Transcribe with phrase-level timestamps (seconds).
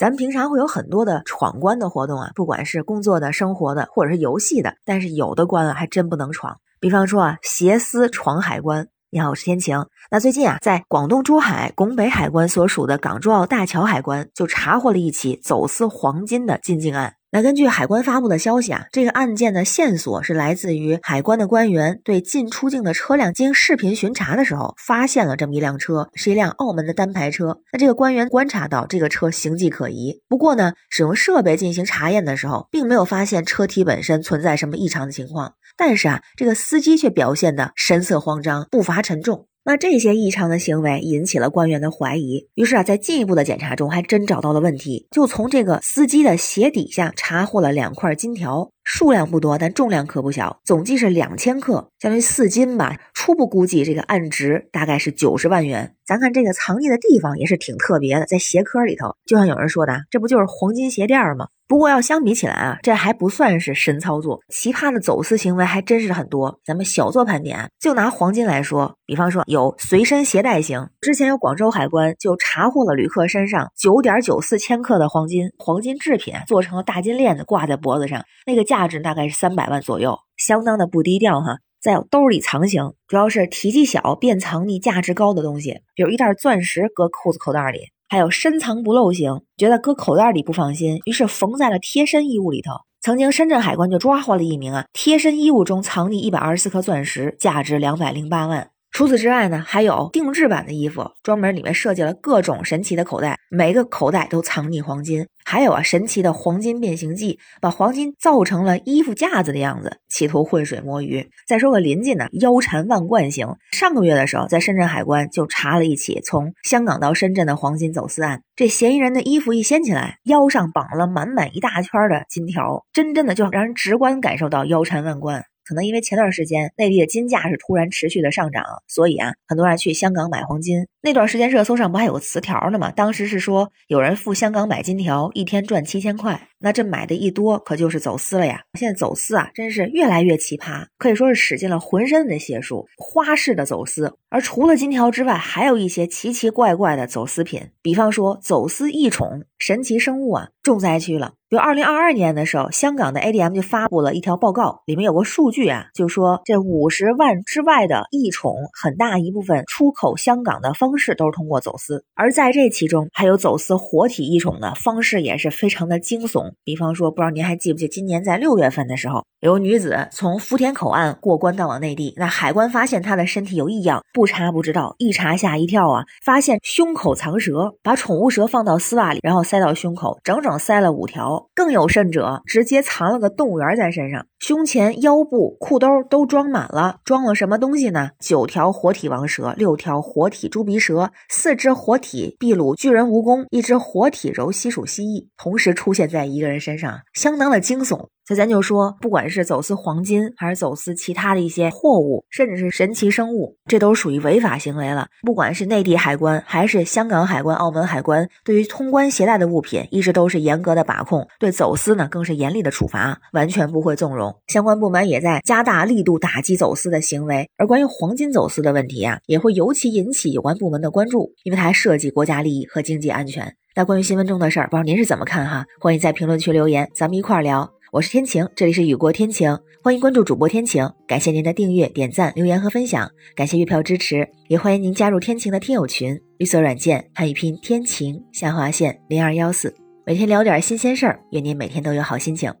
[0.00, 6.58] 咱们平常会有很多的闯关的活动啊，不管是工作的、生活的，或者是游戏的，但是有的关啊还真不能闯。
[6.80, 8.88] 比方说啊，挟私闯海关。
[9.10, 9.84] 你好，我是天晴。
[10.10, 17.16] 那最近啊，在广东珠海拱北海关所属的港珠澳大桥海关就查获了一起走私黄金的进境案。
[17.32, 27.58] 那根据海关发布的消息啊，这个案件的线索是来自于海关的官员对进出境的车辆经视频巡查的时候，发现了这么一辆车，是一辆澳门的单牌车。
[27.72, 35.54] 那这个官员观察到这个车形迹可疑，不过呢，使用设备进行查验的时候，并没有发现车体本身存在什么异常的情况。
[35.76, 39.46] 但是啊，这个司机却表现的神色慌张，步伐沉重。
[39.62, 48.70] 那这些异常的行为引起了官员的怀疑，于是啊，在进一步的检查中，还真找到了问题，就从这个司机的鞋底下查获了两块金条。
[48.92, 52.96] 数量不多，但重量可不小，总计是两千克，相当于四斤吧。
[53.14, 55.94] 初步估计，这个案值大概是九十万元。
[56.04, 61.46] 咱看这个藏匿的地方也是挺特别的，在鞋壳里头，就像有人说的，这不就是黄金鞋垫吗？
[61.68, 66.58] 不过要相比起来啊，这还不算是神操作，奇葩的走私行为还真是很多。
[66.64, 78.79] 咱们小做盘点，就拿黄金来说，比方说有随身携带型，之前有广州海关就查获了旅客身上九点九四千克的黄金，黄金制品做成了大金链子挂在脖子上，那个价。
[78.80, 81.58] 价值大概是三百万左右，相当的不低调哈。
[81.82, 92.72] 再有兜里藏型，主要是体积小便藏匿价值高的东西，比如一袋钻石搁裤子口袋里；还有深藏不露型，觉得搁口袋里不放心，于是缝在了贴身衣物里头。
[93.02, 98.70] 曾经深圳海关就抓获了一名啊，贴身衣物中藏匿一百二十四颗钻石，价值两百零八万。
[98.92, 105.26] 除此之外呢，还有定制版的衣服，专门里面设计了各种神奇的口袋，每个口袋都藏匿黄金。
[105.42, 111.28] 还有啊，神奇的黄金变形计，把黄金造成了衣服架子的样子，企图浑水摸鱼。
[111.46, 118.42] 再说个临近的腰缠万贯型，上个月的时候，在深圳海关就查了一起从香港到深圳的黄金走私案。
[118.54, 125.44] 这嫌疑人的衣服一掀起来，腰上绑了满满一大圈的金条，真真的就让人直观感受到腰缠万贯。
[125.70, 130.88] 可能因为前段时间内地的金价是突然持续的上涨，所以啊，很多人去香港买黄金。
[131.00, 132.90] 那段时间热搜上不还有个词条呢吗？
[132.90, 136.48] 当时是说有人赴香港买金条，一天赚七千块。
[136.62, 138.62] 那这买的一多，可就是走私了呀！
[138.78, 144.14] 现在走私啊，真是越来越奇葩，可以说是使尽了浑身的解数，花式的走私。
[144.28, 151.32] 而除了金条之外，还有一些奇奇怪怪的走私品，比方说走私异宠、神奇生物啊，重灾区了。
[151.48, 166.49] 比如二零二二年的时候，香港的 ADM 就发布了一条报告，里面有个数据啊，就说这五十万之外的异宠，很大一部分出口香港的方式都是通过走私，而在这其中，还有走私活体异宠的方式也是非常的惊悚。
[166.64, 176.04] 比方说，不知道您还记不记，今年在六月份的时候，有女子从福田口岸过关到往内地，那海关发现她的身体有异样，不查不知道，一查吓一跳啊！
[176.24, 181.48] 发现胸口藏蛇，把宠物蛇放到丝袜里，然后塞到胸口，整整塞了五条。
[181.54, 188.10] 更有甚者，直接藏了个动物园在身上，胸前、腰部、裤兜都装满了，装了什么东西呢？
[188.20, 196.20] 九条活体王蛇，六条活体猪鼻蛇，四只活体秘鲁巨人蜈蚣，一只活体柔西属蜥蜴，同时出现在。
[196.30, 205.08] 一个人身上相当的惊悚，所以咱就说，不管是走私黄金，还是走私其他的一些货物，甚至是神奇生物，这都属于违法行为了。
[205.22, 214.32] 不管是内地海关，还是香港海关、澳门海关，对于通关携带的物品，一直都是严格的把控；对走私呢，更是严厉的处罚，完全不会纵容。
[214.46, 217.50] 相关部门也在加大力度打击走私的行为。
[217.56, 223.56] 而关于黄金走私的问题啊，也会尤其引起有关部门的关注，因为它还涉及国家利益和经济安全。
[223.74, 225.64] 那关于新闻中的事儿，不知道您是怎么看哈？
[225.80, 227.68] 欢迎在评论区留言，咱们一块儿聊。
[227.92, 239.74] 我是天晴，这里是雨过天晴，欢迎关注主播天晴，感谢您的订阅、点赞、留言和分享，感谢月票支持，也欢迎您加入天晴的听友群，绿色软件汉语拼天晴下划线零二幺四，
[240.06, 242.54] 每天聊点新鲜事儿，愿您每天都有好心情，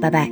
[0.00, 0.30] 拜拜。